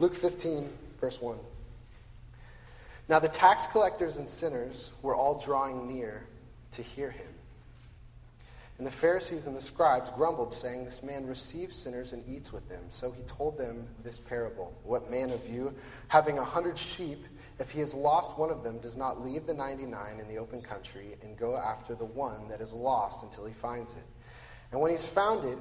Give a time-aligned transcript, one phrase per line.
[0.00, 0.68] Luke 15,
[1.00, 1.38] verse 1.
[3.08, 6.26] Now the tax collectors and sinners were all drawing near
[6.72, 7.26] to hear him.
[8.78, 12.68] And the Pharisees and the scribes grumbled, saying, This man receives sinners and eats with
[12.68, 12.82] them.
[12.90, 15.72] So he told them this parable What man of you,
[16.08, 17.24] having a hundred sheep,
[17.60, 20.38] if he has lost one of them, does not leave the ninety nine in the
[20.38, 24.04] open country and go after the one that is lost until he finds it?
[24.72, 25.58] And when he's found it,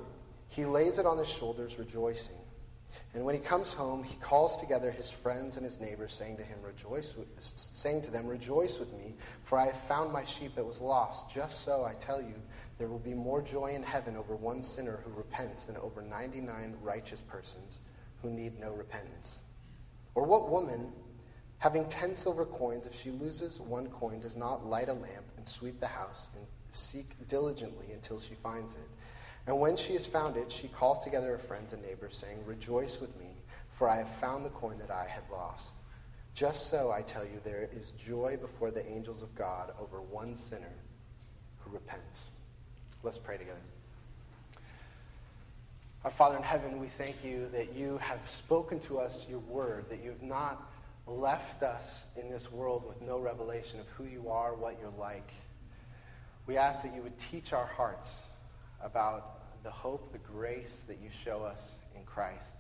[0.47, 2.42] he lays it on his shoulders, rejoicing.
[3.13, 6.43] And when he comes home, he calls together his friends and his neighbors, saying to
[6.43, 10.65] him, Rejoice, saying to them, Rejoice with me, for I have found my sheep that
[10.65, 11.31] was lost.
[11.31, 12.35] Just so I tell you,
[12.77, 16.75] there will be more joy in heaven over one sinner who repents than over 99
[16.81, 17.81] righteous persons
[18.21, 19.41] who need no repentance.
[20.15, 20.91] Or what woman,
[21.59, 25.47] having 10 silver coins, if she loses one coin, does not light a lamp and
[25.47, 28.89] sweep the house and seek diligently until she finds it?
[29.45, 33.01] And when she has found it, she calls together her friends and neighbors, saying, Rejoice
[33.01, 33.27] with me,
[33.71, 35.75] for I have found the coin that I had lost.
[36.33, 40.35] Just so, I tell you, there is joy before the angels of God over one
[40.35, 40.73] sinner
[41.59, 42.25] who repents.
[43.03, 43.59] Let's pray together.
[46.05, 49.89] Our Father in heaven, we thank you that you have spoken to us your word,
[49.89, 50.69] that you have not
[51.05, 55.29] left us in this world with no revelation of who you are, what you're like.
[56.47, 58.23] We ask that you would teach our hearts
[58.83, 62.57] about the hope, the grace that you show us in Christ.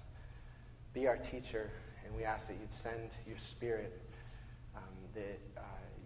[0.93, 1.69] Be our teacher,
[2.05, 4.01] and we ask that you'd send your spirit,
[4.75, 5.61] um, that uh,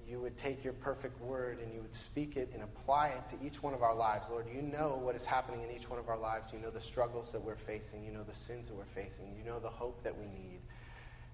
[0.08, 3.46] you would take your perfect word and you would speak it and apply it to
[3.46, 4.28] each one of our lives.
[4.30, 6.54] Lord, you know what is happening in each one of our lives.
[6.54, 8.06] You know the struggles that we're facing.
[8.06, 9.36] You know the sins that we're facing.
[9.38, 10.62] You know the hope that we need.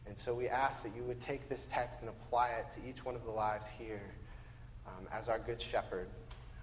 [0.08, 3.06] And so we ask that you would take this text and apply it to each
[3.06, 4.12] one of the lives here
[4.88, 6.08] um, as our good shepherd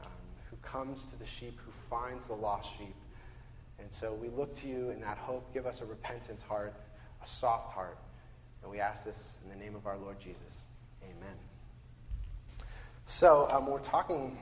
[0.02, 0.10] um,
[0.50, 2.94] who comes to the sheep, who finds the lost sheep.
[3.80, 5.52] And so we look to you in that hope.
[5.52, 6.74] Give us a repentant heart,
[7.22, 7.98] a soft heart.
[8.62, 10.62] And we ask this in the name of our Lord Jesus.
[11.02, 11.34] Amen.
[13.06, 14.38] So, um, we're talking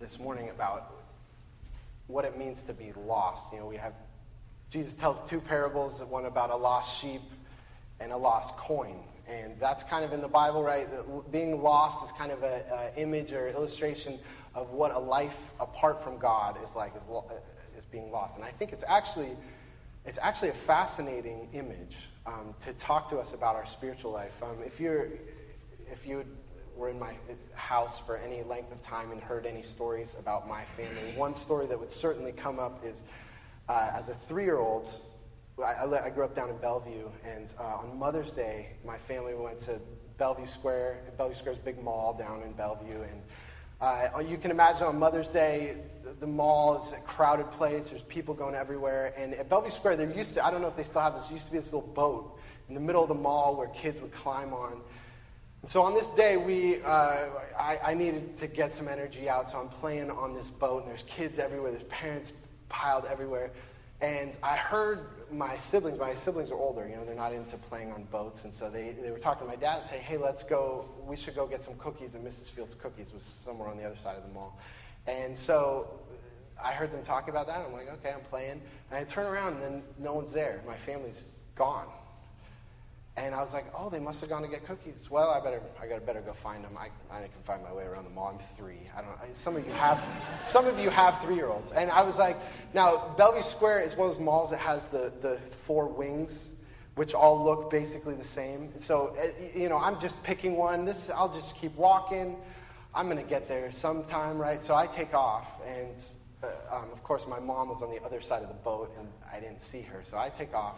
[0.00, 0.94] this morning about
[2.08, 3.52] what it means to be lost.
[3.52, 3.92] You know, we have,
[4.70, 7.22] Jesus tells two parables one about a lost sheep
[8.00, 8.96] and a lost coin.
[9.28, 10.88] And that's kind of in the Bible, right?
[11.30, 12.62] Being lost is kind of an
[12.96, 14.18] image or illustration
[14.58, 17.02] of what a life apart from God is like, is,
[17.78, 18.36] is being lost.
[18.36, 19.30] And I think it's actually,
[20.04, 24.32] it's actually a fascinating image um, to talk to us about our spiritual life.
[24.42, 25.08] Um, if you're,
[25.92, 26.24] if you
[26.76, 27.14] were in my
[27.54, 31.66] house for any length of time and heard any stories about my family, one story
[31.66, 33.02] that would certainly come up is
[33.68, 35.00] uh, as a three year old,
[35.62, 39.58] I, I, grew up down in Bellevue, and uh, on Mother's Day, my family went
[39.62, 39.80] to
[40.16, 43.22] Bellevue Square, Bellevue Square's big mall down in Bellevue, and
[43.80, 47.90] uh, you can imagine on Mother's Day, the, the mall is a crowded place.
[47.90, 49.14] There's people going everywhere.
[49.16, 51.30] And at Bellevue Square, there used to, I don't know if they still have this,
[51.30, 54.12] used to be this little boat in the middle of the mall where kids would
[54.12, 54.80] climb on.
[55.62, 57.26] And so on this day, we, uh,
[57.58, 60.90] I, I, needed to get some energy out, so I'm playing on this boat, and
[60.90, 62.32] there's kids everywhere, there's parents
[62.68, 63.50] piled everywhere.
[64.00, 65.00] And I heard
[65.30, 68.54] my siblings, my siblings are older, you know, they're not into playing on boats, and
[68.54, 71.34] so they, they were talking to my dad and say, hey, let's go, we should
[71.34, 72.48] go get some cookies, and Mrs.
[72.50, 74.56] Fields Cookies was somewhere on the other side of the mall.
[75.08, 75.98] And so
[76.62, 78.62] I heard them talk about that, I'm like, okay, I'm playing.
[78.90, 80.62] And I turn around, and then no one's there.
[80.66, 81.88] My family's gone.
[83.18, 85.10] And I was like, oh, they must have gone to get cookies.
[85.10, 86.76] Well, I better, I gotta better go find them.
[86.78, 88.28] I, I can find my way around the mall.
[88.32, 88.88] I'm three.
[88.96, 89.10] I don't.
[89.10, 90.02] I, some of you have,
[90.44, 91.72] some of you have three-year-olds.
[91.72, 92.36] And I was like,
[92.74, 96.50] now Bellevue Square is one of those malls that has the the four wings,
[96.94, 98.70] which all look basically the same.
[98.78, 100.84] So eh, you know, I'm just picking one.
[100.84, 102.36] This, I'll just keep walking.
[102.94, 104.62] I'm gonna get there sometime, right?
[104.62, 106.02] So I take off, and
[106.42, 109.08] uh, um, of course my mom was on the other side of the boat, and
[109.32, 110.02] I didn't see her.
[110.08, 110.76] So I take off,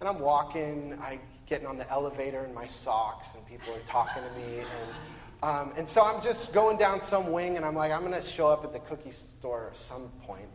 [0.00, 0.98] and I'm walking.
[1.00, 4.60] I getting on the elevator in my socks, and people are talking to me.
[4.60, 4.94] And,
[5.42, 8.26] um, and so I'm just going down some wing, and I'm like, I'm going to
[8.26, 10.48] show up at the cookie store at some point.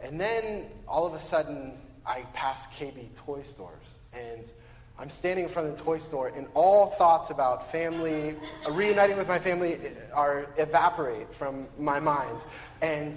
[0.00, 3.96] And then all of a sudden, I pass KB toy stores.
[4.12, 4.44] And
[4.98, 8.36] I'm standing in front of the toy store, and all thoughts about family,
[8.70, 9.78] reuniting with my family,
[10.12, 12.36] are evaporate from my mind.
[12.82, 13.16] And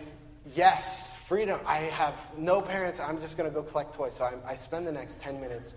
[0.53, 1.59] yes, freedom.
[1.65, 2.99] I have no parents.
[2.99, 4.13] I'm just going to go collect toys.
[4.17, 5.75] So I, I spend the next 10 minutes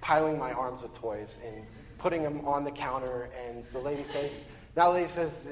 [0.00, 1.66] piling my arms with toys and
[1.98, 3.28] putting them on the counter.
[3.46, 4.44] And the lady says,
[4.76, 5.48] now the lady says,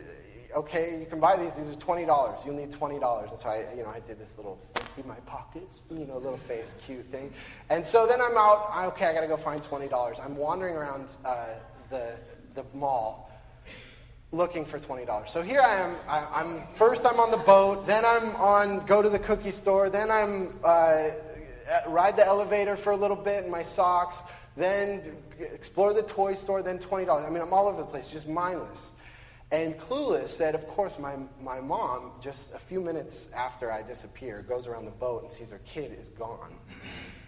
[0.55, 1.53] okay, you can buy these.
[1.55, 2.39] These are twenty dollars.
[2.45, 3.31] You'll need twenty dollars.
[3.31, 4.59] And so I, you know, I did this little
[4.97, 7.33] in my pockets, you know, little face cute thing.
[7.71, 8.93] And so then I'm out.
[8.93, 10.19] Okay, I got to go find twenty dollars.
[10.23, 11.47] I'm wandering around uh,
[11.91, 12.13] the
[12.55, 13.31] the mall
[14.35, 15.31] looking for twenty dollars.
[15.31, 15.97] So here I am.
[16.09, 17.07] I, am first.
[17.07, 17.87] I'm on the boat.
[17.87, 18.85] Then I'm on.
[18.87, 19.89] Go to the cookie store.
[19.89, 20.53] Then I'm.
[20.63, 21.11] Uh,
[21.87, 24.23] ride the elevator for a little bit in my socks,
[24.57, 27.25] then explore the toy store, then $20.
[27.25, 28.91] I mean, I'm all over the place, just mindless.
[29.51, 34.45] And Clueless that, of course, my, my mom, just a few minutes after I disappear,
[34.49, 36.55] goes around the boat and sees her kid is gone.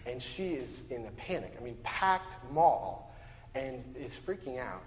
[0.07, 1.55] And she is in a panic.
[1.59, 3.15] I mean, packed mall
[3.55, 4.85] and is freaking out.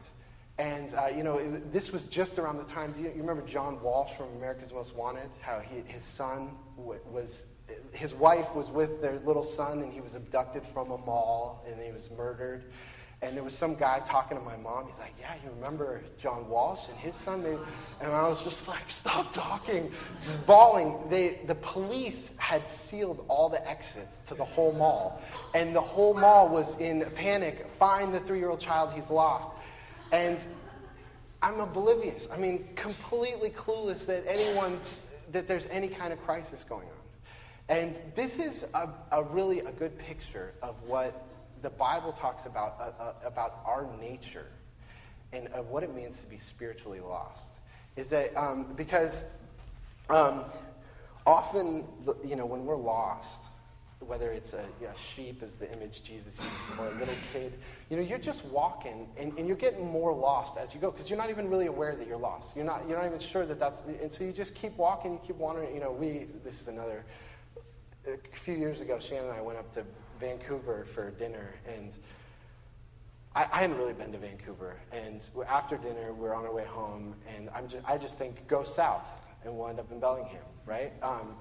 [0.59, 3.41] And, uh, you know, it, this was just around the time, do you, you, remember
[3.43, 5.29] John Walsh from America's Most Wanted?
[5.39, 7.45] How he, his son w- was,
[7.93, 11.81] his wife was with their little son and he was abducted from a mall and
[11.81, 12.65] he was murdered.
[13.21, 14.87] And there was some guy talking to my mom.
[14.87, 17.43] He's like, Yeah, you remember John Walsh and his son?
[17.43, 17.57] They,
[18.01, 19.91] and I was just like, Stop talking.
[20.21, 20.97] Just bawling.
[21.09, 25.21] They, the police had sealed all the exits to the whole mall.
[25.53, 27.67] And the whole mall was in panic.
[27.77, 29.51] Find the three year old child, he's lost.
[30.11, 30.39] And
[31.41, 32.27] I'm oblivious.
[32.31, 34.99] I mean, completely clueless that anyone's,
[35.31, 36.93] that there's any kind of crisis going on.
[37.69, 41.25] And this is a, a really a good picture of what
[41.61, 44.47] the Bible talks about, uh, uh, about our nature
[45.31, 47.43] and of what it means to be spiritually lost.
[47.95, 49.25] Is that um, because
[50.09, 50.45] um,
[51.27, 51.85] often,
[52.25, 53.43] you know, when we're lost,
[53.99, 57.53] whether it's a, a, sheep as the image Jesus uses or a little kid,
[57.89, 61.09] you know, you're just walking and, and you're getting more lost as you go because
[61.09, 62.55] you're not even really aware that you're lost.
[62.55, 65.19] You're not, you're not even sure that that's, and so you just keep walking, you
[65.25, 65.73] keep wandering.
[65.73, 67.03] You know, we, this is another,
[68.07, 69.83] a few years ago, Shannon and I went up to
[70.19, 71.91] Vancouver for dinner, and
[73.35, 74.77] I, I, hadn't really been to Vancouver.
[74.91, 78.63] And after dinner, we're on our way home, and I'm just, I just think, go
[78.63, 79.07] south,
[79.43, 80.93] and we'll end up in Bellingham, right?
[81.01, 81.35] Um,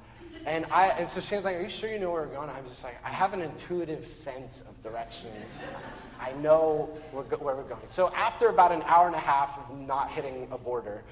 [0.47, 2.49] and, I, and so Shannon's like, are you sure you know where we're going?
[2.49, 5.31] I'm just like, I have an intuitive sense of direction.
[6.21, 7.87] I know where, where we're going.
[7.87, 11.05] So after about an hour and a half of not hitting a border,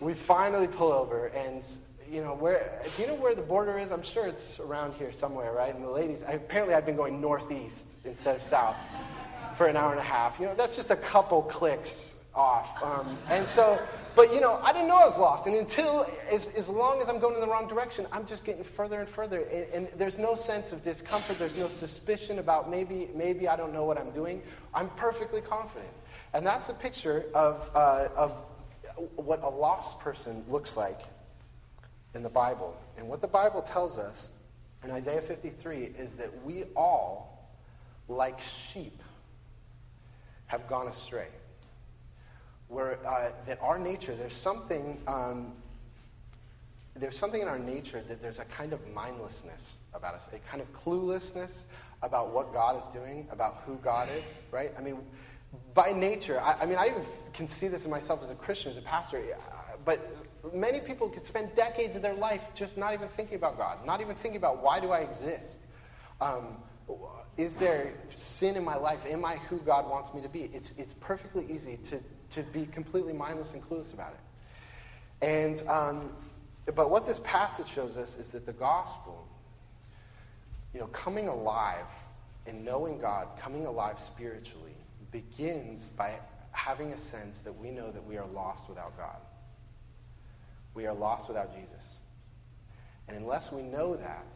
[0.00, 1.64] we finally pull over, and
[2.10, 3.90] you know, where, do you know where the border is?
[3.90, 5.74] I'm sure it's around here somewhere, right?
[5.74, 8.76] And the ladies, apparently I'd been going northeast instead of south
[9.56, 10.38] for an hour and a half.
[10.38, 12.82] You know, that's just a couple clicks off.
[12.82, 13.78] Um, and so,
[14.14, 15.46] but you know, I didn't know I was lost.
[15.46, 18.64] And until, as, as long as I'm going in the wrong direction, I'm just getting
[18.64, 19.42] further and further.
[19.52, 21.38] And, and there's no sense of discomfort.
[21.38, 24.40] There's no suspicion about maybe, maybe I don't know what I'm doing.
[24.72, 25.90] I'm perfectly confident.
[26.32, 28.40] And that's a picture of, uh, of
[29.16, 31.00] what a lost person looks like
[32.14, 32.76] in the Bible.
[32.96, 34.30] And what the Bible tells us
[34.84, 37.50] in Isaiah 53 is that we all,
[38.08, 39.02] like sheep,
[40.46, 41.28] have gone astray.
[42.68, 45.52] Where, uh, that our nature, there's something, um,
[46.94, 50.60] there's something in our nature that there's a kind of mindlessness about us, a kind
[50.60, 51.62] of cluelessness
[52.02, 54.70] about what God is doing, about who God is, right?
[54.78, 54.98] I mean,
[55.74, 58.70] by nature, I, I mean, I even can see this in myself as a Christian,
[58.70, 59.22] as a pastor,
[59.84, 60.00] but
[60.52, 64.00] many people could spend decades of their life just not even thinking about God, not
[64.00, 65.58] even thinking about why do I exist?
[66.20, 66.58] Um,
[67.36, 69.00] is there sin in my life?
[69.06, 70.50] Am I who God wants me to be?
[70.52, 75.26] It's, it's perfectly easy to, to be completely mindless and clueless about it.
[75.26, 76.12] And, um,
[76.74, 79.26] but what this passage shows us is that the gospel,
[80.74, 81.86] you know, coming alive
[82.46, 84.76] and knowing God, coming alive spiritually,
[85.10, 86.18] begins by
[86.52, 89.16] having a sense that we know that we are lost without God
[90.78, 91.96] we are lost without Jesus.
[93.08, 94.32] And unless we know that,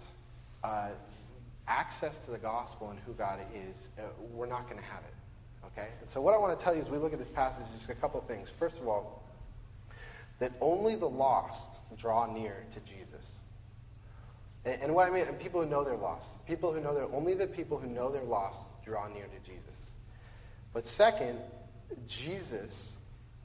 [0.65, 0.89] uh,
[1.69, 4.03] access to the gospel and who God is, uh,
[4.33, 5.15] we're not going to have it.
[5.67, 5.89] Okay?
[6.01, 7.81] And so, what I want to tell you as we look at this passage is
[7.81, 8.51] just a couple of things.
[8.51, 9.23] First of all,
[10.39, 13.39] that only the lost draw near to Jesus.
[14.65, 16.45] And, and what I mean, and people who know they're lost.
[16.47, 19.63] People who know they're, only the people who know they're lost draw near to Jesus.
[20.73, 21.39] But second,
[22.07, 22.95] Jesus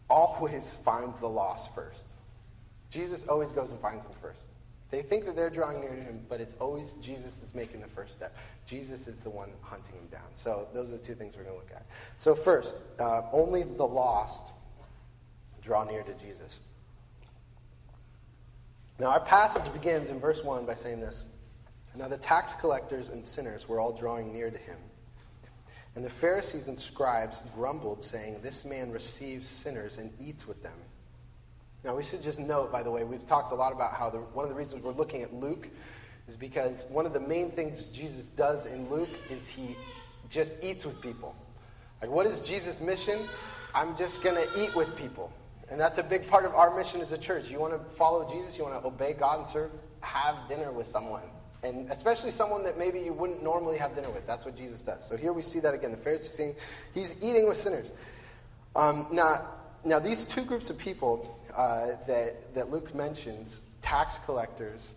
[0.10, 2.08] always finds the lost first.
[2.90, 4.42] Jesus always goes and finds them first.
[4.90, 7.88] They think that they're drawing near to him, but it's always Jesus is making the
[7.88, 8.36] first step.
[8.66, 10.28] Jesus is the one hunting him down.
[10.34, 11.86] So those are the two things we're going to look at.
[12.20, 14.54] So first, uh, only the lost
[15.62, 16.62] draw near to Jesus.
[19.00, 21.24] Now our passage begins in verse 1 by saying this.
[21.96, 24.78] Now the tax collectors and sinners were all drawing near to him.
[25.96, 30.78] And the Pharisees and scribes grumbled, saying, This man receives sinners and eats with them.
[31.84, 34.18] Now, we should just note, by the way, we've talked a lot about how the,
[34.18, 35.68] one of the reasons we're looking at Luke
[36.28, 39.76] is because one of the main things Jesus does in Luke is he
[40.30, 41.36] just eats with people.
[42.02, 43.20] Like, what is Jesus' mission?
[43.74, 45.32] I'm just going to eat with people.
[45.70, 47.50] And that's a big part of our mission as a church.
[47.50, 50.88] You want to follow Jesus, you want to obey God and serve, have dinner with
[50.88, 51.24] someone.
[51.64, 54.26] And especially someone that maybe you wouldn't normally have dinner with.
[54.26, 55.06] That's what Jesus does.
[55.06, 55.92] So here we see that again.
[55.92, 56.56] The Pharisees saying
[56.94, 57.92] he's eating with sinners.
[58.76, 64.94] Um, now, now, these two groups of people uh, that, that Luke mentions, tax collectors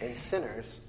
[0.00, 0.80] and sinners,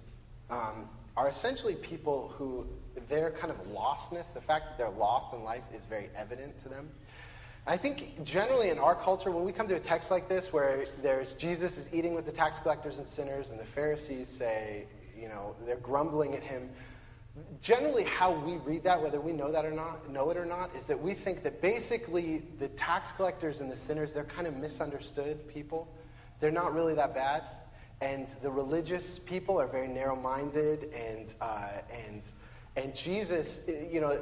[0.49, 2.65] um, are essentially people who
[3.09, 6.69] their kind of lostness, the fact that they're lost in life, is very evident to
[6.69, 6.89] them.
[7.65, 10.85] I think generally in our culture, when we come to a text like this where
[11.01, 14.85] there's Jesus is eating with the tax collectors and sinners, and the Pharisees say,
[15.19, 16.69] you know, they're grumbling at him.
[17.61, 20.75] Generally, how we read that, whether we know that or not, know it or not,
[20.75, 24.55] is that we think that basically the tax collectors and the sinners, they're kind of
[24.55, 25.87] misunderstood people.
[26.39, 27.43] They're not really that bad.
[28.01, 32.21] And the religious people are very narrow minded, and, uh, and,
[32.75, 33.59] and Jesus,
[33.91, 34.19] you know,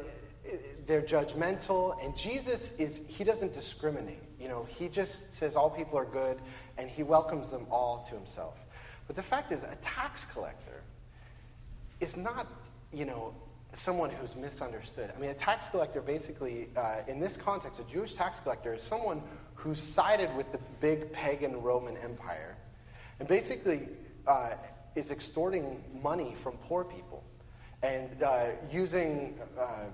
[0.85, 4.21] they're judgmental, and Jesus is, he doesn't discriminate.
[4.39, 6.39] You know, he just says all people are good,
[6.77, 8.57] and he welcomes them all to himself.
[9.07, 10.81] But the fact is, a tax collector
[11.99, 12.47] is not,
[12.95, 13.33] you know,
[13.73, 15.11] someone who's misunderstood.
[15.15, 18.81] I mean, a tax collector basically, uh, in this context, a Jewish tax collector is
[18.81, 19.21] someone
[19.53, 22.55] who sided with the big pagan Roman Empire
[23.19, 23.89] and basically
[24.27, 24.51] uh,
[24.95, 27.23] is extorting money from poor people
[27.83, 29.85] and uh, using uh,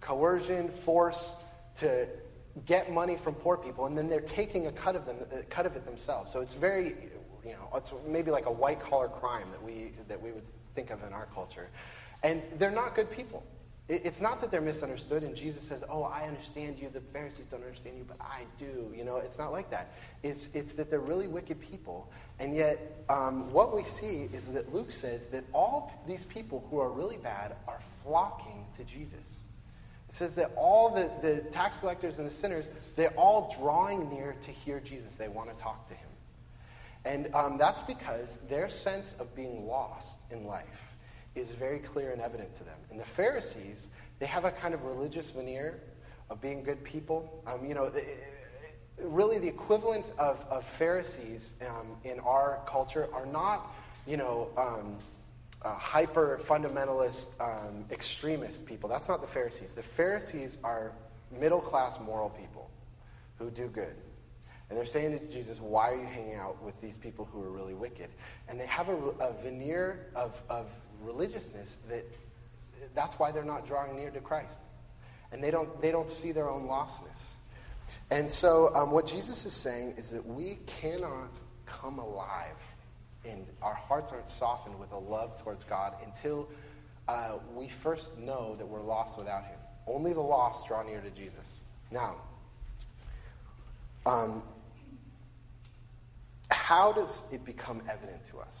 [0.00, 1.34] coercion, force
[1.76, 2.06] to
[2.66, 5.16] get money from poor people, and then they're taking a cut of them,
[5.50, 6.32] cut of it themselves.
[6.32, 6.94] So it's very,
[7.44, 10.44] you know, it's maybe like a white collar crime that we that we would
[10.74, 11.68] think of in our culture,
[12.24, 13.44] and they're not good people.
[13.86, 16.88] It's not that they're misunderstood, and Jesus says, "Oh, I understand you.
[16.88, 19.92] The Pharisees don't understand you, but I do." You know, it's not like that.
[20.22, 24.74] It's it's that they're really wicked people, and yet um, what we see is that
[24.74, 29.20] Luke says that all these people who are really bad are flocking to Jesus.
[30.08, 32.66] It says that all the, the tax collectors and the sinners,
[32.96, 35.16] they're all drawing near to hear Jesus.
[35.16, 36.08] They want to talk to him.
[37.04, 40.83] And um, that's because their sense of being lost in life
[41.34, 42.76] is very clear and evident to them.
[42.90, 43.88] And the Pharisees,
[44.18, 45.80] they have a kind of religious veneer
[46.30, 47.42] of being good people.
[47.46, 47.90] Um, you know,
[48.98, 53.74] really the equivalent of, of Pharisees um, in our culture are not,
[54.06, 54.96] you know, um,
[55.62, 58.88] uh, hyper fundamentalist um, extremist people.
[58.88, 59.74] That's not the Pharisees.
[59.74, 60.92] The Pharisees are
[61.40, 62.70] middle class moral people
[63.38, 63.94] who do good.
[64.68, 67.50] And they're saying to Jesus, Why are you hanging out with these people who are
[67.50, 68.08] really wicked?
[68.48, 70.66] And they have a, a veneer of, of
[71.04, 72.04] religiousness that
[72.94, 74.58] that's why they're not drawing near to Christ.
[75.32, 77.32] And they don't, they don't see their own lostness.
[78.10, 81.30] And so, um, what Jesus is saying is that we cannot
[81.66, 82.56] come alive
[83.24, 86.48] and our hearts aren't softened with a love towards God until
[87.08, 89.58] uh, we first know that we're lost without Him.
[89.86, 91.46] Only the lost draw near to Jesus.
[91.90, 92.16] Now,
[94.06, 94.42] um,
[96.50, 98.60] how does it become evident to us?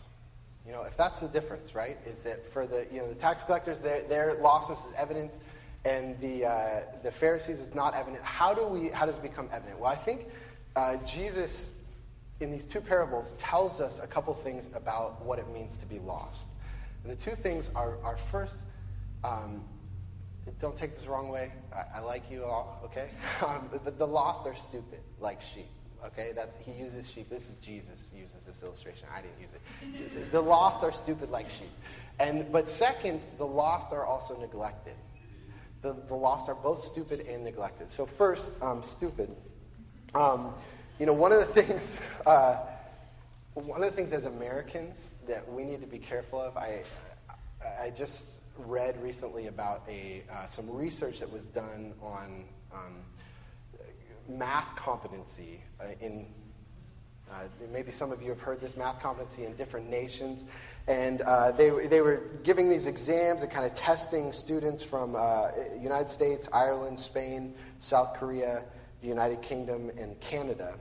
[0.66, 1.98] You know, if that's the difference, right?
[2.06, 5.32] Is that for the you know the tax collectors, their, their lostness is evident,
[5.84, 8.22] and the uh, the Pharisees is not evident.
[8.22, 8.88] How do we?
[8.88, 9.78] How does it become evident?
[9.78, 10.26] Well, I think
[10.76, 11.74] uh, Jesus
[12.40, 15.98] in these two parables tells us a couple things about what it means to be
[16.00, 16.48] lost.
[17.02, 18.56] And the two things are, are first,
[19.22, 19.62] um,
[20.60, 21.52] don't take this the wrong way.
[21.74, 23.10] I, I like you all, okay?
[23.44, 25.68] Um, but the lost are stupid, like sheep.
[26.06, 27.30] Okay, that's he uses sheep.
[27.30, 29.08] This is Jesus uses this illustration.
[29.14, 30.32] I didn't use it.
[30.32, 31.72] The lost are stupid like sheep,
[32.18, 34.94] and but second, the lost are also neglected.
[35.80, 37.90] The, the lost are both stupid and neglected.
[37.90, 39.34] So first, um, stupid.
[40.14, 40.54] Um,
[40.98, 42.58] you know, one of the things, uh,
[43.54, 44.96] one of the things as Americans
[45.26, 46.82] that we need to be careful of, I,
[47.80, 52.94] I just read recently about a, uh, some research that was done on um,
[54.28, 56.26] math competency uh, in
[57.30, 60.44] uh, maybe some of you have heard this math competency in different nations.
[60.86, 65.48] And uh, they, they were giving these exams and kind of testing students from uh,
[65.80, 68.64] United States, Ireland, Spain, South Korea,
[69.00, 70.74] the United Kingdom, and Canada.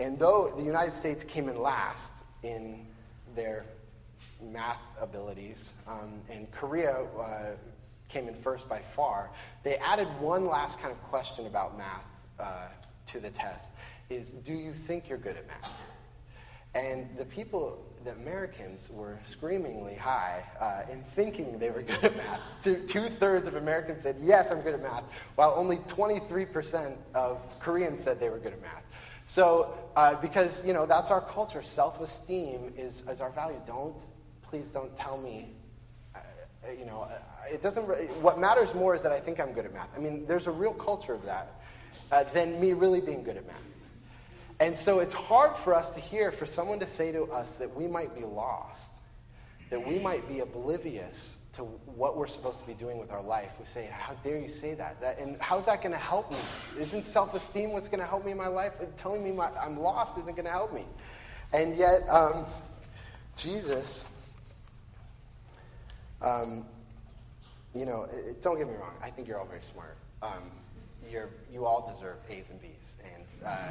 [0.00, 2.86] And though the United States came in last in
[3.34, 3.64] their
[4.42, 7.52] math abilities, um, and Korea uh,
[8.08, 9.30] came in first by far,
[9.62, 12.04] they added one last kind of question about math
[12.40, 12.68] uh,
[13.06, 13.72] to the test
[14.08, 15.80] is do you think you're good at math?
[16.74, 22.16] And the people, the Americans, were screamingly high uh, in thinking they were good at
[22.16, 22.40] math.
[22.62, 25.04] Two thirds of Americans said, yes, I'm good at math,
[25.34, 28.84] while only 23% of Koreans said they were good at math.
[29.24, 31.62] So, uh, because, you know, that's our culture.
[31.62, 33.60] Self esteem is, is our value.
[33.66, 33.96] Don't,
[34.42, 35.52] please don't tell me,
[36.14, 36.18] uh,
[36.76, 37.18] you know, uh,
[37.52, 37.84] it doesn't,
[38.22, 39.88] what matters more is that I think I'm good at math.
[39.96, 41.59] I mean, there's a real culture of that
[42.12, 43.62] uh, than me really being good at math.
[44.60, 47.74] And so it's hard for us to hear for someone to say to us that
[47.74, 48.92] we might be lost,
[49.70, 53.50] that we might be oblivious to what we're supposed to be doing with our life.
[53.58, 55.00] We say, How dare you say that?
[55.00, 56.38] that and how's that going to help me?
[56.78, 58.74] Isn't self esteem what's going to help me in my life?
[58.98, 60.84] Telling me my, I'm lost isn't going to help me.
[61.52, 62.46] And yet, um,
[63.36, 64.04] Jesus
[66.22, 66.66] Um,
[67.74, 68.94] you know, it, don't get me wrong.
[69.02, 69.96] I think you're all very smart.
[70.22, 70.50] Um,
[71.10, 72.94] you're, you all deserve A's and B's.
[73.14, 73.70] And uh,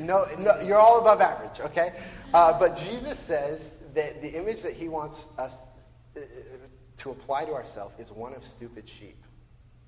[0.00, 1.94] no, no, you're all above average, okay?
[2.34, 5.62] Uh, but Jesus says that the image that he wants us
[6.16, 6.20] uh,
[6.98, 9.22] to apply to ourselves is one of stupid sheep.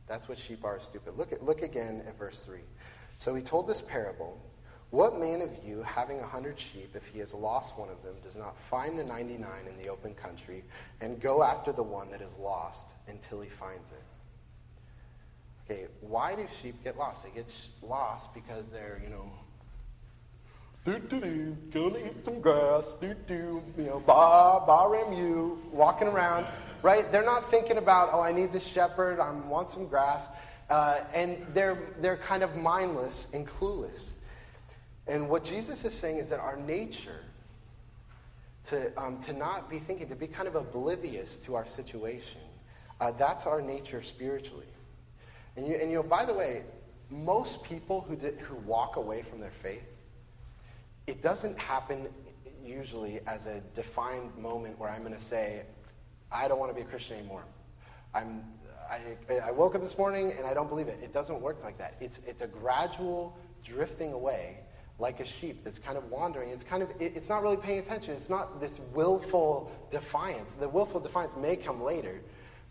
[0.06, 1.16] That's what sheep are, stupid.
[1.16, 2.58] Look, at, look again at verse 3.
[3.18, 4.40] So he told this parable
[4.90, 8.14] What man of you, having a hundred sheep, if he has lost one of them,
[8.22, 10.64] does not find the 99 in the open country
[11.00, 14.02] and go after the one that is lost until he finds it?
[15.70, 17.24] Okay, why do sheep get lost?
[17.24, 19.30] They get lost because they're, you know,
[20.86, 25.60] do do do, gonna eat some grass, do do, you know, ba ba ram you,
[25.70, 26.46] walking around,
[26.82, 27.12] right?
[27.12, 30.26] They're not thinking about, oh, I need this shepherd, I want some grass,
[30.70, 34.14] uh, and they're they're kind of mindless and clueless.
[35.06, 37.20] And what Jesus is saying is that our nature,
[38.68, 42.40] to um, to not be thinking, to be kind of oblivious to our situation,
[43.02, 44.64] uh, that's our nature spiritually.
[45.58, 46.62] And you, and you know, by the way,
[47.10, 49.82] most people who, did, who walk away from their faith,
[51.08, 52.06] it doesn't happen
[52.64, 55.62] usually as a defined moment where I'm going to say,
[56.30, 57.42] I don't want to be a Christian anymore.
[58.14, 58.44] I'm,
[58.88, 61.00] I, I woke up this morning and I don't believe it.
[61.02, 61.96] It doesn't work like that.
[62.00, 64.58] It's, it's a gradual drifting away
[65.00, 66.50] like a sheep that's kind of wandering.
[66.50, 68.14] It's kind of, it, it's not really paying attention.
[68.14, 70.52] It's not this willful defiance.
[70.52, 72.20] The willful defiance may come later,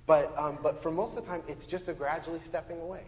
[0.08, 3.04] but, um, but for most of the time, it's just a gradually stepping away.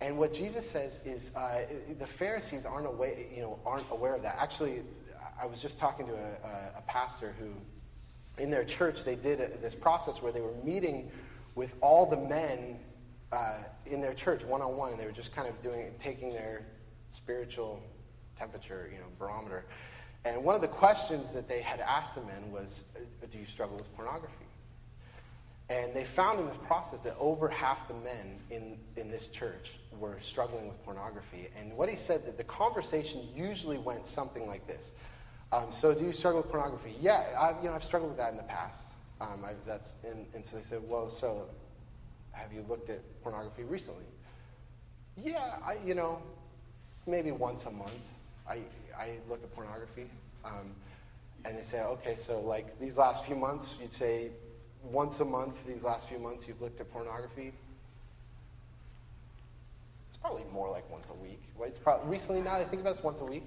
[0.00, 1.62] And what Jesus says is uh,
[1.98, 4.36] the Pharisees aren't, away, you know, aren't aware of that.
[4.38, 4.82] Actually,
[5.40, 7.48] I was just talking to a, a pastor who,
[8.40, 11.10] in their church, they did a, this process where they were meeting
[11.56, 12.78] with all the men
[13.32, 16.32] uh, in their church one on one, and they were just kind of doing, taking
[16.32, 16.64] their
[17.10, 17.82] spiritual
[18.38, 19.64] temperature, you know, barometer.
[20.24, 22.84] And one of the questions that they had asked the men was,
[23.30, 24.47] "Do you struggle with pornography?"
[25.70, 29.74] And they found in this process that over half the men in, in this church
[29.98, 31.48] were struggling with pornography.
[31.58, 34.92] And what he said that the conversation usually went something like this.
[35.52, 36.94] Um, so do you struggle with pornography?
[37.00, 38.80] Yeah, I've, you know, I've struggled with that in the past.
[39.20, 41.48] Um, that's, and, and so they said, well, so
[42.32, 44.04] have you looked at pornography recently?
[45.22, 46.22] Yeah, I, you know,
[47.06, 47.90] maybe once a month
[48.48, 48.60] I,
[48.98, 50.08] I look at pornography.
[50.44, 50.74] Um,
[51.44, 54.30] and they say, okay, so like these last few months, you'd say
[54.82, 57.52] once a month these last few months you've looked at pornography?
[60.08, 61.42] It's probably more like once a week.
[61.56, 61.68] Right?
[61.68, 63.44] It's probably, recently now I think about it, it's once a week.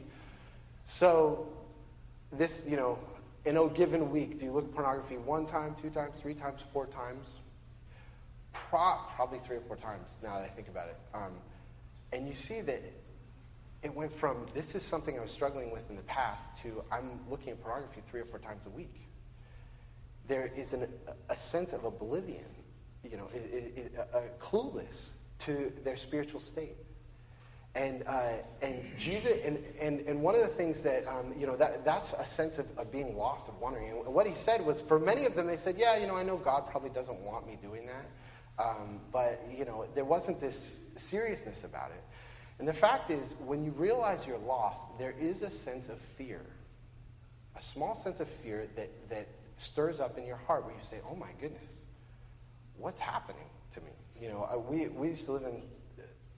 [0.86, 1.48] So
[2.32, 3.00] this, you know,
[3.46, 6.62] in a given week, do you look at pornography one time, two times, three times,
[6.72, 7.28] four times?
[8.54, 10.98] Pro- probably three or four times now that I think about it.
[11.13, 11.34] Um,
[12.12, 12.82] and you see that
[13.84, 17.20] it went from this is something I was struggling with in the past to I'm
[17.30, 18.94] looking at pornography three or four times a week
[20.27, 20.88] there is an,
[21.29, 22.45] a sense of oblivion,
[23.03, 26.77] you know, it, it, a, clueless to their spiritual state.
[27.73, 31.55] And, uh, and Jesus, and, and, and one of the things that, um, you know,
[31.55, 33.89] that, that's a sense of, of being lost, of wandering.
[33.91, 36.23] And what he said was, for many of them, they said, yeah, you know, I
[36.23, 38.63] know God probably doesn't want me doing that.
[38.63, 42.03] Um, but, you know, there wasn't this seriousness about it.
[42.60, 46.45] And the fact is, when you realize you're lost, there is a sense of fear,
[47.55, 49.27] a small sense of fear that, that
[49.62, 51.74] stirs up in your heart where you say, oh my goodness,
[52.78, 53.91] what's happening to me?
[54.19, 55.62] You know, we, we used to live in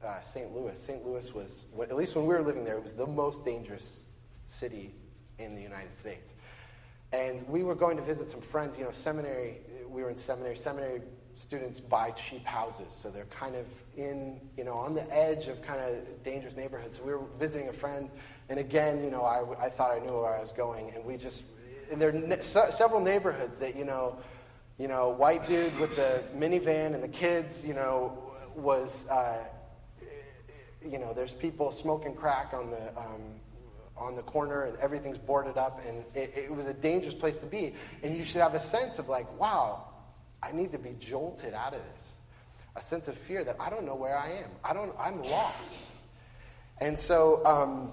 [0.03, 0.53] uh, St.
[0.53, 0.77] Louis.
[0.77, 1.05] St.
[1.05, 4.01] Louis was, at least when we were living there, it was the most dangerous
[4.47, 4.93] city
[5.39, 6.33] in the United States.
[7.13, 9.57] And we were going to visit some friends, you know, seminary,
[9.87, 10.57] we were in seminary.
[10.57, 11.01] Seminary
[11.35, 13.65] students buy cheap houses, so they're kind of
[13.97, 16.97] in, you know, on the edge of kind of dangerous neighborhoods.
[16.97, 18.09] So we were visiting a friend,
[18.49, 21.17] and again, you know, I, I thought I knew where I was going, and we
[21.17, 21.43] just
[21.93, 24.17] and there are several neighborhoods that, you know,
[24.79, 28.17] you know, white dude with the minivan and the kids, you know,
[28.55, 29.37] was, uh,
[30.83, 33.21] you know, there's people smoking crack on the, um,
[33.95, 37.45] on the corner and everything's boarded up and it, it was a dangerous place to
[37.45, 37.75] be.
[38.01, 39.85] And you should have a sense of like, wow,
[40.41, 42.03] I need to be jolted out of this.
[42.75, 44.49] A sense of fear that I don't know where I am.
[44.63, 45.79] I don't, I'm lost.
[46.79, 47.91] And so, um,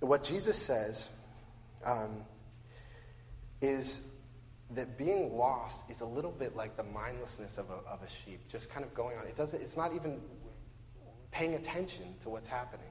[0.00, 1.10] what Jesus says
[1.84, 2.24] um,
[3.60, 4.10] is
[4.72, 8.40] that being lost is a little bit like the mindlessness of a, of a sheep,
[8.48, 9.26] just kind of going on.
[9.26, 10.20] It doesn't, it's not even
[11.32, 12.86] paying attention to what's happening.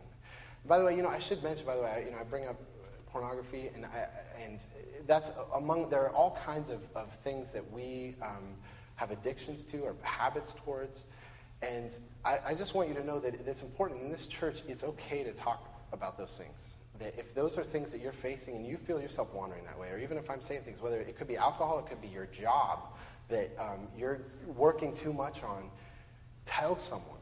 [0.65, 2.23] By the way, you know, I should mention, by the way, I, you know, I
[2.23, 2.57] bring up
[3.07, 4.07] pornography, and, I,
[4.41, 4.59] and
[5.07, 8.55] that's among, there are all kinds of, of things that we um,
[8.95, 11.05] have addictions to or habits towards.
[11.61, 11.91] And
[12.25, 15.23] I, I, just want you to know that it's important in this church, it's okay
[15.23, 16.68] to talk about those things
[16.99, 19.89] that if those are things that you're facing and you feel yourself wandering that way,
[19.89, 22.27] or even if I'm saying things, whether it could be alcohol, it could be your
[22.27, 22.79] job
[23.29, 24.21] that um, you're
[24.55, 25.69] working too much on,
[26.45, 27.17] tell someone.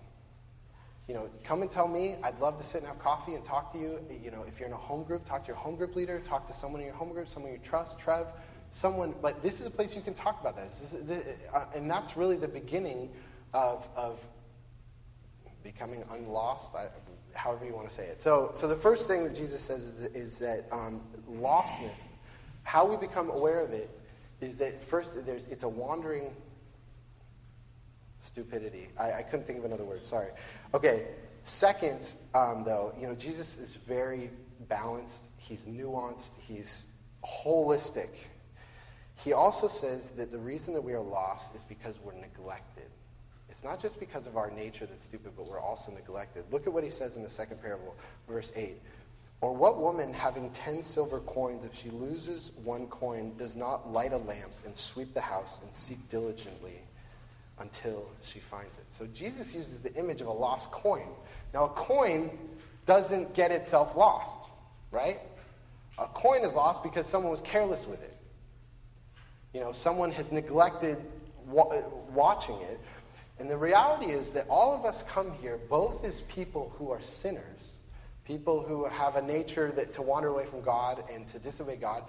[1.07, 2.15] You know, come and tell me.
[2.23, 3.99] I'd love to sit and have coffee and talk to you.
[4.21, 6.47] You know, if you're in a home group, talk to your home group leader, talk
[6.47, 8.27] to someone in your home group, someone you trust, Trev,
[8.73, 9.13] someone.
[9.21, 10.95] But this is a place you can talk about this.
[11.03, 13.09] this uh, and that's really the beginning
[13.53, 14.19] of, of
[15.63, 16.87] becoming unlost, I,
[17.33, 18.19] however you want to say it.
[18.21, 22.07] So, so the first thing that Jesus says is, is that um, lostness,
[22.63, 23.89] how we become aware of it,
[24.41, 26.35] is that first there's, it's a wandering
[28.19, 28.89] stupidity.
[28.99, 30.05] I, I couldn't think of another word.
[30.05, 30.29] Sorry.
[30.73, 31.07] Okay.
[31.43, 34.29] Second, um, though, you know, Jesus is very
[34.67, 35.21] balanced.
[35.37, 36.33] He's nuanced.
[36.41, 36.87] He's
[37.23, 38.09] holistic.
[39.15, 42.89] He also says that the reason that we are lost is because we're neglected.
[43.57, 46.43] It's not just because of our nature that's stupid, but we're also neglected.
[46.51, 47.95] Look at what he says in the second parable,
[48.29, 48.79] verse 8.
[49.41, 54.13] Or what woman having ten silver coins, if she loses one coin, does not light
[54.13, 56.83] a lamp and sweep the house and seek diligently
[57.57, 58.83] until she finds it?
[58.89, 61.07] So Jesus uses the image of a lost coin.
[61.51, 62.29] Now, a coin
[62.85, 64.37] doesn't get itself lost,
[64.91, 65.17] right?
[65.97, 68.15] A coin is lost because someone was careless with it.
[69.51, 70.99] You know, someone has neglected
[71.47, 71.81] wa-
[72.13, 72.79] watching it.
[73.39, 77.01] And the reality is that all of us come here both as people who are
[77.01, 77.57] sinners
[78.27, 82.03] people who have a nature that to wander away from God and to disobey God,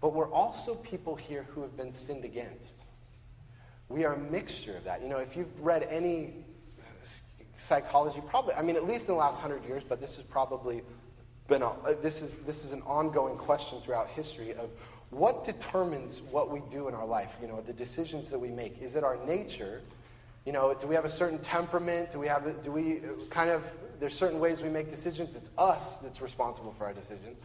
[0.00, 2.78] but we're also people here who have been sinned against.
[3.88, 5.02] We are a mixture of that.
[5.02, 6.34] You know, if you've read any
[7.56, 10.82] psychology, probably, I mean, at least in the last hundred years, but this has probably
[11.48, 14.70] been, a, this is, this is an ongoing question throughout history of
[15.10, 18.80] what determines what we do in our life, you know, the decisions that we make.
[18.80, 19.82] Is it our nature?
[20.46, 22.10] You know, do we have a certain temperament?
[22.12, 23.62] Do we have, do we kind of
[24.00, 25.34] there's certain ways we make decisions.
[25.34, 27.38] It's us that's responsible for our decisions.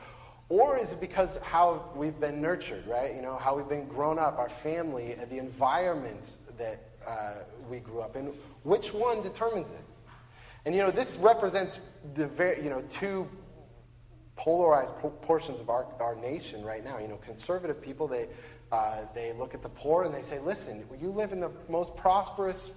[0.50, 3.16] Or is it because how we've been nurtured, right?
[3.16, 7.36] You know, how we've been grown up, our family, the environment that uh,
[7.70, 8.34] we grew up in.
[8.64, 9.86] Which one determines it?
[10.66, 11.80] And you know, this represents
[12.16, 13.28] the very, you know, two
[14.36, 17.00] polarized portions of our, our nation right now.
[17.00, 18.28] You know, conservative people, they,
[18.72, 21.96] uh, they look at the poor and they say, listen, you live in the most
[21.96, 22.72] prosperous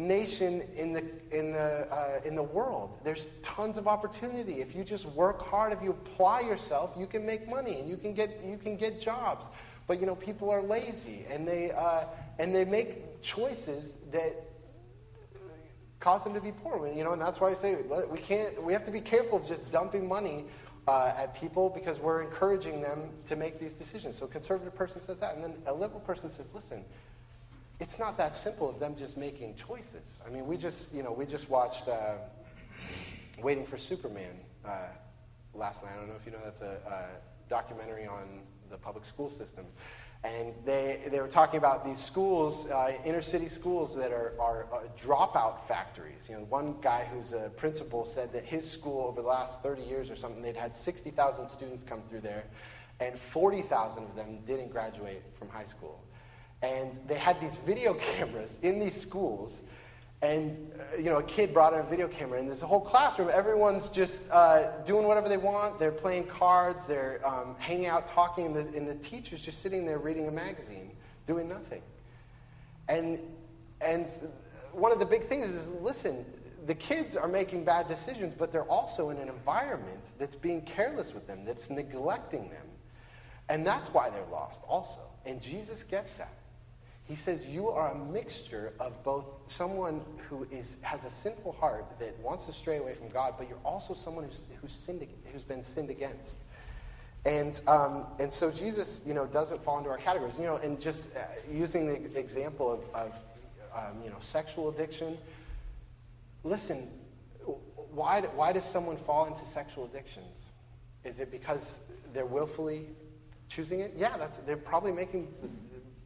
[0.00, 2.98] nation in the, in, the, uh, in the world.
[3.04, 4.60] There's tons of opportunity.
[4.60, 7.96] If you just work hard, if you apply yourself, you can make money and you
[7.96, 9.46] can get, you can get jobs.
[9.86, 12.04] But, you know, people are lazy and they, uh,
[12.38, 14.34] and they make choices that
[15.98, 16.88] cause them to be poor.
[16.88, 17.76] You know, and that's why I say
[18.10, 20.46] we can't, we have to be careful of just dumping money
[20.88, 24.16] uh, at people because we're encouraging them to make these decisions.
[24.16, 26.84] So a conservative person says that, and then a liberal person says, listen,
[27.80, 30.18] it's not that simple of them just making choices.
[30.24, 32.16] I mean, we just, you know, we just watched uh,
[33.42, 34.88] Waiting for Superman uh,
[35.54, 35.92] last night.
[35.96, 39.64] I don't know if you know that's a, a documentary on the public school system.
[40.22, 44.66] And they, they were talking about these schools, uh, inner city schools that are, are
[44.70, 46.28] uh, dropout factories.
[46.28, 49.82] You know, one guy who's a principal said that his school over the last 30
[49.82, 52.44] years or something, they'd had 60,000 students come through there,
[53.00, 56.04] and 40,000 of them didn't graduate from high school.
[56.62, 59.60] And they had these video cameras in these schools.
[60.22, 62.80] And, uh, you know, a kid brought in a video camera, and there's a whole
[62.80, 63.30] classroom.
[63.32, 65.78] Everyone's just uh, doing whatever they want.
[65.78, 69.86] They're playing cards, they're um, hanging out, talking, and the, and the teacher's just sitting
[69.86, 70.90] there reading a magazine,
[71.26, 71.80] doing nothing.
[72.90, 73.18] And,
[73.80, 74.10] and
[74.72, 76.26] one of the big things is listen,
[76.66, 81.14] the kids are making bad decisions, but they're also in an environment that's being careless
[81.14, 82.66] with them, that's neglecting them.
[83.48, 85.00] And that's why they're lost, also.
[85.24, 86.34] And Jesus gets that.
[87.10, 91.98] He says you are a mixture of both someone who is, has a sinful heart
[91.98, 95.42] that wants to stray away from God, but you're also someone who's, who's, sinned, who's
[95.42, 96.38] been sinned against.
[97.26, 100.38] And, um, and so Jesus, you know, doesn't fall into our categories.
[100.38, 103.12] You know, and just uh, using the example of, of
[103.74, 105.18] um, you know, sexual addiction,
[106.44, 106.88] listen,
[107.92, 110.42] why, why does someone fall into sexual addictions?
[111.02, 111.80] Is it because
[112.14, 112.86] they're willfully
[113.48, 113.94] choosing it?
[113.96, 115.26] Yeah, that's, they're probably making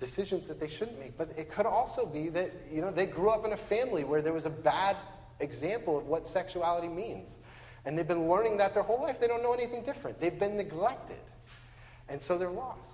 [0.05, 1.17] decisions that they shouldn't make.
[1.17, 4.21] But it could also be that, you know, they grew up in a family where
[4.21, 4.97] there was a bad
[5.41, 7.29] example of what sexuality means.
[7.85, 9.19] And they've been learning that their whole life.
[9.21, 10.21] They don't know anything different.
[10.21, 11.25] They've been neglected.
[12.09, 12.93] And so they're lost.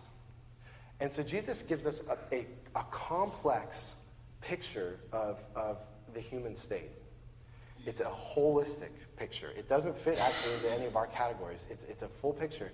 [1.01, 2.47] And so Jesus gives us a, a,
[2.77, 3.97] a complex
[4.41, 5.79] picture of, of
[6.15, 6.91] the human state.
[7.87, 9.51] It's a holistic picture.
[9.57, 11.65] It doesn't fit actually into any of our categories.
[11.71, 12.71] It's, it's a full picture.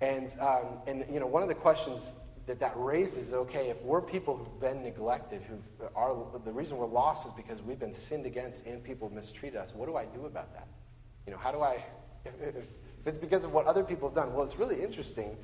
[0.00, 2.12] And, um, and, you know, one of the questions
[2.48, 5.58] that that raises, okay, if we're people who've been neglected, who
[5.94, 9.74] are the reason we're lost is because we've been sinned against and people mistreat us.
[9.74, 10.66] What do I do about that?
[11.26, 11.84] You know, how do I,
[12.24, 12.54] if, if,
[13.04, 15.36] it's because of what other people have done, well, it's really interesting.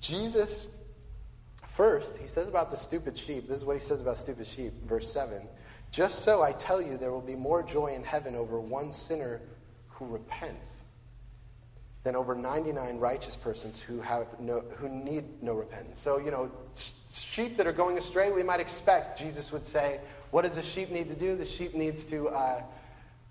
[0.00, 0.66] Jesus,
[1.68, 3.46] first, he says about the stupid sheep.
[3.46, 5.48] This is what he says about stupid sheep, verse 7.
[5.92, 9.40] Just so I tell you, there will be more joy in heaven over one sinner
[9.88, 10.79] who repents
[12.02, 16.00] than over 99 righteous persons who, have no, who need no repentance.
[16.00, 16.50] So, you know,
[17.12, 20.90] sheep that are going astray, we might expect Jesus would say, What does the sheep
[20.90, 21.36] need to do?
[21.36, 22.62] The sheep needs to, uh,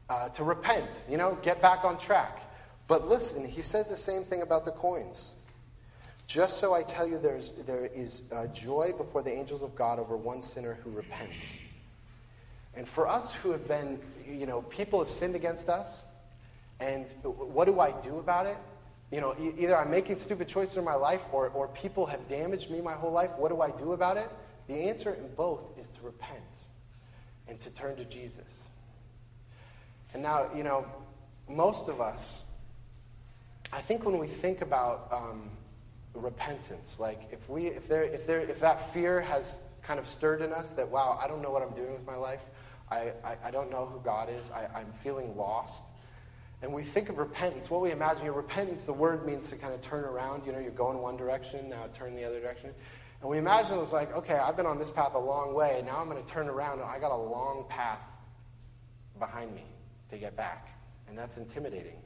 [0.10, 2.42] uh, to repent, you know, get back on track.
[2.88, 5.34] But listen, he says the same thing about the coins.
[6.28, 9.98] Just so I tell you, there's, there is uh, joy before the angels of God
[9.98, 11.58] over one sinner who repents.
[12.76, 16.04] And for us who have been, you know, people have sinned against us,
[16.80, 18.58] and what do I do about it?
[19.12, 22.70] You know, either I'm making stupid choices in my life or, or people have damaged
[22.70, 23.32] me my whole life.
[23.38, 24.30] What do I do about it?
[24.68, 26.44] The answer in both is to repent
[27.48, 28.46] and to turn to Jesus.
[30.14, 30.86] And now, you know,
[31.48, 32.44] most of us,
[33.74, 35.50] I think when we think about um,
[36.14, 40.42] repentance, like if we, if there, if there, if that fear has kind of stirred
[40.42, 42.42] in us that wow, I don't know what I'm doing with my life,
[42.92, 45.84] I, I, I don't know who God is, I, I'm feeling lost.
[46.62, 47.70] And we think of repentance.
[47.70, 50.46] What we imagine, your repentance, the word means to kind of turn around.
[50.46, 52.72] You know, you're going one direction, now turn the other direction.
[53.22, 55.82] And we imagine it's like, okay, I've been on this path a long way.
[55.86, 58.00] Now I'm going to turn around, and I got a long path
[59.20, 59.66] behind me
[60.12, 60.70] to get back.
[61.08, 62.02] And that's intimidating.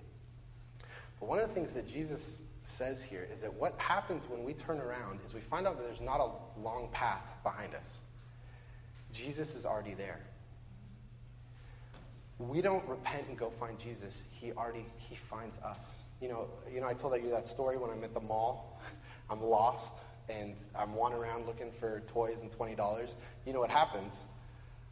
[1.19, 4.53] But one of the things that Jesus says here is that what happens when we
[4.53, 7.87] turn around is we find out that there's not a long path behind us.
[9.11, 10.21] Jesus is already there
[12.49, 14.23] we don't repent and go find Jesus.
[14.31, 15.95] He already he finds us.
[16.21, 18.79] You know, you know, I told you that story when I'm at the mall.
[19.29, 19.93] I'm lost
[20.29, 23.09] and I'm wandering around looking for toys and twenty dollars.
[23.45, 24.13] You know what happens?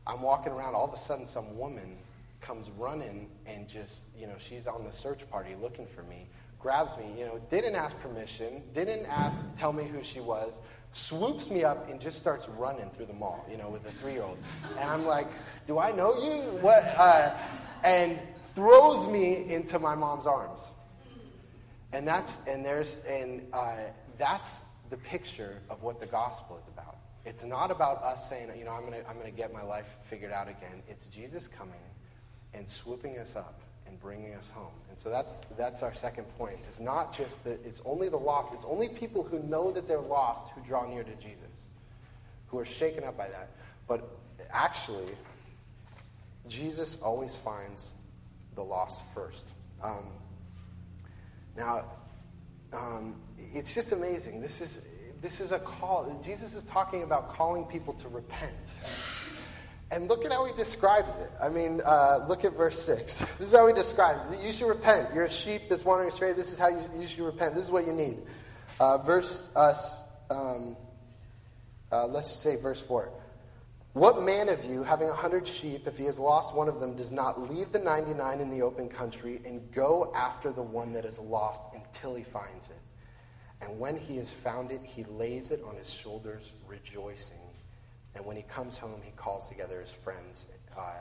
[0.08, 0.76] I'm walking around.
[0.76, 1.98] All of a sudden, some woman
[2.42, 6.28] comes running and just, you know, she's on the search party looking for me.
[6.60, 10.60] Grabs me, you know, didn't ask permission, didn't ask, tell me who she was,
[10.94, 14.14] swoops me up and just starts running through the mall, you know, with a three
[14.14, 14.38] year old.
[14.78, 15.28] And I'm like,
[15.68, 16.42] Do I know you?
[16.60, 16.84] What?
[16.98, 17.34] Uh,
[17.84, 18.20] and
[18.56, 20.62] throws me into my mom's arms.
[21.94, 23.76] And that's, and there's, and uh,
[24.18, 26.98] that's the picture of what the gospel is about.
[27.26, 29.62] It's not about us saying, you know, I'm going to I'm going to get my
[29.62, 30.82] life figured out again.
[30.88, 31.80] It's Jesus coming
[32.54, 34.72] and swooping us up and bringing us home.
[34.90, 36.58] And so that's, that's our second point.
[36.68, 40.00] It's not just that it's only the lost, it's only people who know that they're
[40.00, 41.68] lost who draw near to Jesus,
[42.48, 43.52] who are shaken up by that.
[43.88, 44.18] But
[44.50, 45.10] actually,
[46.48, 47.92] Jesus always finds
[48.56, 49.52] the lost first.
[49.84, 50.08] Um,
[51.58, 51.86] now,
[52.72, 53.20] um,
[53.54, 54.40] it's just amazing.
[54.40, 54.82] This is,
[55.22, 56.22] this is a call.
[56.24, 58.56] Jesus is talking about calling people to repent.
[59.92, 61.30] And look at how he describes it.
[61.42, 63.20] I mean, uh, look at verse 6.
[63.38, 64.42] This is how he describes it.
[64.42, 65.14] You should repent.
[65.14, 66.32] You're a sheep that's wandering astray.
[66.32, 67.56] This is how you, you should repent.
[67.56, 68.18] This is what you need.
[68.80, 69.76] Uh, verse, uh,
[70.30, 70.78] um,
[71.92, 73.12] uh, let's say verse 4.
[73.94, 76.96] What man of you, having a hundred sheep, if he has lost one of them,
[76.96, 81.04] does not leave the 99 in the open country and go after the one that
[81.04, 82.80] is lost until he finds it?
[83.62, 87.51] And when he has found it, he lays it on his shoulders, rejoicing.
[88.16, 90.48] And when he comes home, he calls together his friends.
[90.78, 90.94] Uh,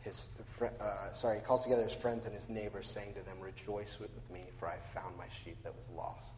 [0.00, 0.28] his
[0.60, 4.14] uh, sorry, he calls together his friends and his neighbors, saying to them, "Rejoice with,
[4.14, 6.32] with me, for I found my sheep that was lost."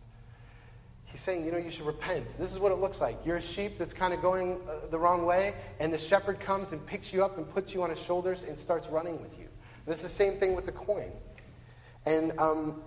[1.15, 2.27] He's saying, you know, you should repent.
[2.39, 3.25] This is what it looks like.
[3.25, 6.73] You're a sheep that's kind of going uh, the wrong way, and the shepherd comes
[6.73, 9.47] and picks you up and puts you on his shoulders and starts running with you.
[9.87, 11.13] This is the same thing with the coin.
[12.05, 12.83] And um,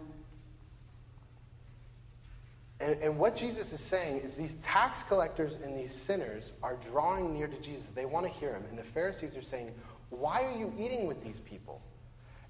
[2.79, 7.33] and, and, what Jesus is saying is these tax collectors and these sinners are drawing
[7.33, 7.87] near to Jesus.
[7.87, 8.63] They want to hear him.
[8.69, 9.73] And the Pharisees are saying,
[10.09, 11.81] Why are you eating with these people?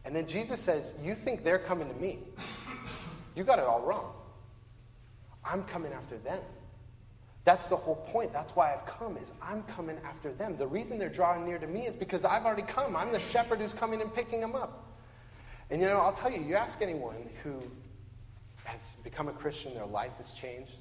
[0.04, 2.20] And then Jesus says, You think they're coming to me.
[3.36, 4.14] You got it all wrong.
[5.46, 6.42] I'm coming after them.
[7.46, 8.34] That's the whole point.
[8.34, 10.58] That's why I've come is I'm coming after them.
[10.58, 12.98] The reason they're drawing near to me is because I've already come.
[12.98, 14.84] I'm the shepherd who's coming and picking them up.
[15.70, 17.62] And you know, I'll tell you, you ask anyone who
[18.68, 20.74] has become a Christian, their life has changed.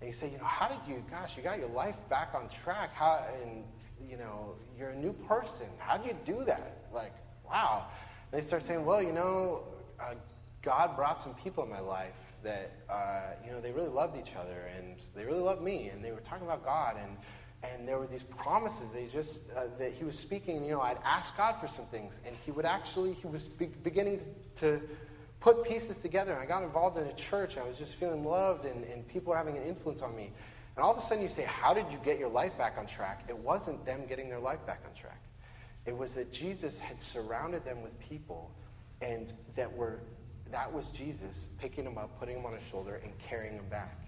[0.00, 2.48] And you say, you know, how did you, gosh, you got your life back on
[2.48, 2.92] track.
[2.94, 3.64] How, and,
[4.08, 5.66] you know, you're a new person.
[5.78, 6.84] How did you do that?
[6.92, 7.12] Like,
[7.46, 7.86] wow.
[8.32, 9.64] And they start saying, well, you know,
[10.00, 10.14] uh,
[10.62, 14.34] God brought some people in my life that, uh, you know, they really loved each
[14.34, 15.88] other and they really loved me.
[15.88, 16.96] And they were talking about God.
[17.02, 17.16] And,
[17.62, 20.98] and there were these promises they just uh, that he was speaking you know i'd
[21.04, 24.20] ask god for some things and he would actually he was be- beginning
[24.54, 24.80] to
[25.54, 26.32] put pieces together.
[26.32, 27.56] And I got involved in a church.
[27.56, 30.32] I was just feeling loved, and, and people were having an influence on me.
[30.76, 32.86] And all of a sudden, you say, How did you get your life back on
[32.86, 33.24] track?
[33.28, 35.20] It wasn't them getting their life back on track.
[35.86, 38.50] It was that Jesus had surrounded them with people
[39.00, 40.00] and that were
[40.50, 44.00] that was Jesus picking them up, putting them on his shoulder, and carrying them back.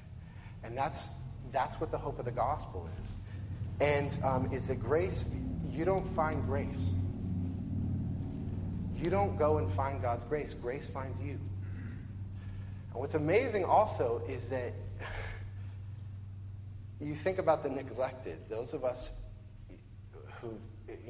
[0.64, 1.08] And that's,
[1.52, 3.18] that's what the hope of the gospel is.
[3.80, 5.28] And um, is that grace,
[5.70, 6.94] you don't find grace.
[9.00, 11.38] You don't go and find God's grace, grace finds you.
[12.90, 14.74] And what's amazing also is that
[17.00, 19.10] you think about the neglected, those of us
[20.42, 20.52] who,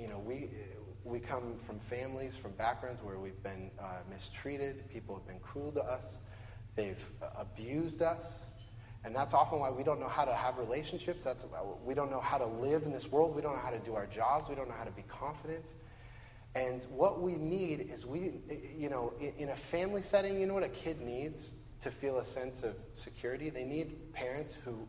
[0.00, 0.50] you know, we,
[1.02, 5.72] we come from families, from backgrounds where we've been uh, mistreated, people have been cruel
[5.72, 6.04] to us,
[6.76, 8.24] they've uh, abused us.
[9.02, 11.24] And that's often why we don't know how to have relationships.
[11.24, 11.44] That's
[11.84, 13.34] we don't know how to live in this world.
[13.34, 14.48] We don't know how to do our jobs.
[14.48, 15.64] We don't know how to be confident.
[16.54, 18.32] And what we need is we,
[18.76, 22.24] you know, in a family setting, you know what a kid needs to feel a
[22.24, 23.50] sense of security?
[23.50, 24.86] They need parents who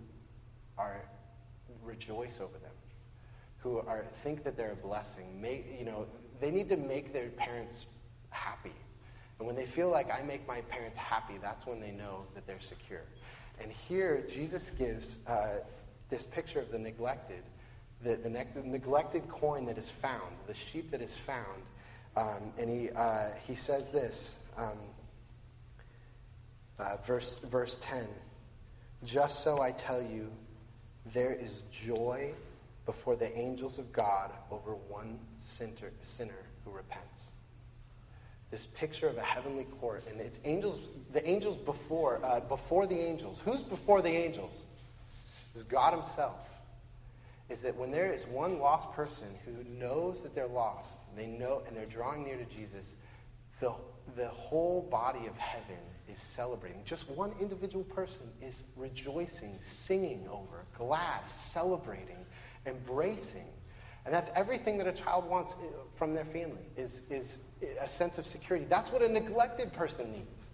[0.77, 1.05] are
[1.83, 2.71] rejoice over them,
[3.57, 5.39] who are think that they're a blessing.
[5.39, 6.07] Make, you know,
[6.39, 7.85] they need to make their parents
[8.29, 8.73] happy.
[9.37, 12.45] And when they feel like I make my parents happy, that's when they know that
[12.47, 13.03] they're secure.
[13.59, 15.59] And here, Jesus gives uh,
[16.09, 17.43] this picture of the neglected,
[18.03, 21.63] the, the, ne- the, neglected coin that is found, the sheep that is found.
[22.17, 24.77] Um, and he, uh, he says this, um,
[26.79, 28.07] uh, verse, verse 10
[29.03, 30.31] Just so I tell you,
[31.13, 32.33] there is joy
[32.85, 36.33] before the angels of God over one sinner, sinner
[36.65, 37.07] who repents.
[38.49, 40.79] This picture of a heavenly court, and it's angels,
[41.13, 43.39] the angels before, uh, before the angels.
[43.45, 44.51] Who's before the angels?
[45.55, 46.35] It's God Himself.
[47.51, 51.63] Is that when there is one lost person who knows that they're lost, they know,
[51.67, 52.95] and they're drawing near to Jesus,
[53.59, 53.73] the,
[54.15, 56.81] the whole body of heaven is celebrating.
[56.85, 62.25] Just one individual person is rejoicing, singing over, glad, celebrating,
[62.65, 63.47] embracing.
[64.05, 67.39] And that's everything that a child wants uh, from their family is, is
[67.81, 68.65] a sense of security.
[68.69, 70.45] That's what a neglected person needs.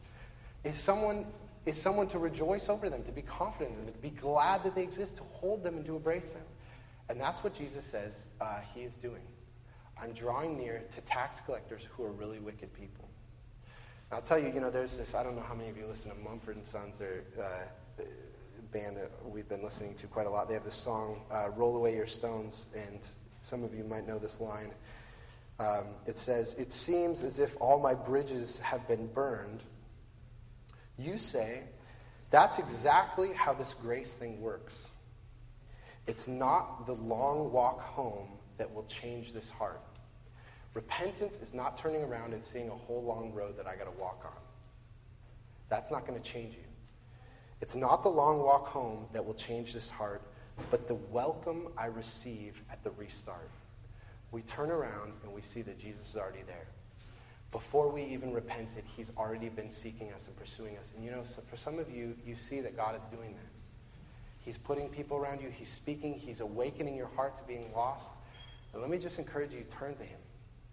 [0.64, 1.28] Is someone,
[1.68, 4.74] is someone to rejoice over them, to be confident in them, to be glad that
[4.74, 6.42] they exist, to hold them and to embrace them.
[7.10, 9.22] And that's what Jesus says uh, he is doing.
[10.02, 13.10] I'm drawing near to tax collectors who are really wicked people.
[14.12, 16.12] I'll tell you, you know, there's this, I don't know how many of you listen
[16.12, 18.04] to Mumford and Sons, they're uh,
[18.72, 20.48] band that we've been listening to quite a lot.
[20.48, 23.08] They have this song, uh, Roll Away Your Stones, and
[23.42, 24.74] some of you might know this line.
[25.60, 29.64] Um, it says, It seems as if all my bridges have been burned.
[30.98, 31.64] You say,
[32.30, 34.90] That's exactly how this grace thing works.
[36.08, 39.82] It's not the long walk home that will change this heart.
[40.74, 44.00] Repentance is not turning around and seeing a whole long road that I got to
[44.00, 44.42] walk on.
[45.70, 46.64] That's not going to change you.
[47.62, 50.22] It's not the long walk home that will change this heart,
[50.72, 53.50] but the welcome I receive at the restart.
[54.32, 56.68] We turn around and we see that Jesus is already there.
[57.52, 60.92] Before we even repented, he's already been seeking us and pursuing us.
[60.96, 63.57] And you know, for some of you, you see that God is doing that.
[64.48, 68.12] He's putting people around you, he's speaking, he's awakening your heart to being lost.
[68.72, 70.20] And let me just encourage you to turn to him.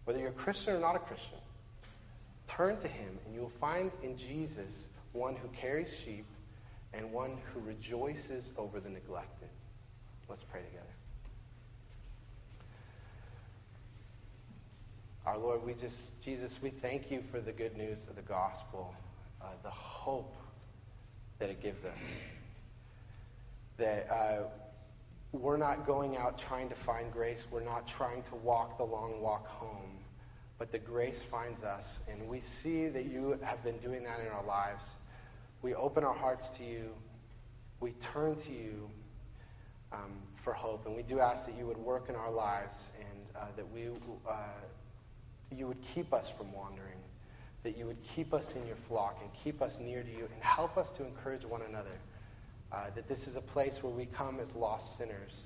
[0.04, 1.38] Whether you're a Christian or not a Christian,
[2.46, 6.24] turn to him, and you will find in Jesus one who carries sheep
[6.92, 9.48] and one who rejoices over the neglected.
[10.28, 10.86] Let's pray together.
[15.26, 18.94] Our Lord, we just, Jesus, we thank you for the good news of the gospel,
[19.42, 20.36] uh, the hope
[21.40, 21.98] that it gives us.
[23.76, 24.42] That uh,
[25.32, 27.46] we're not going out trying to find grace.
[27.50, 29.98] We're not trying to walk the long walk home.
[30.58, 31.96] But the grace finds us.
[32.10, 34.84] And we see that you have been doing that in our lives.
[35.62, 36.90] We open our hearts to you.
[37.80, 38.88] We turn to you
[39.92, 40.86] um, for hope.
[40.86, 43.88] And we do ask that you would work in our lives and uh, that we,
[44.28, 44.36] uh,
[45.50, 46.90] you would keep us from wandering.
[47.64, 50.42] That you would keep us in your flock and keep us near to you and
[50.42, 51.98] help us to encourage one another
[52.74, 55.44] uh, that this is a place where we come as lost sinners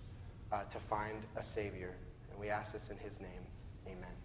[0.51, 1.95] uh, to find a Savior.
[2.31, 3.43] And we ask this in His name.
[3.87, 4.18] Amen.